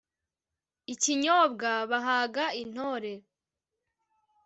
[0.93, 3.13] ikinyobwa bahaga intore